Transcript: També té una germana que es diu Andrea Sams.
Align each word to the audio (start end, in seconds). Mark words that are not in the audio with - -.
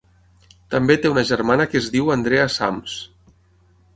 També 0.75 0.95
té 1.03 1.11
una 1.15 1.23
germana 1.31 1.67
que 1.73 1.77
es 1.83 1.91
diu 1.97 2.11
Andrea 2.17 2.47
Sams. 2.57 2.95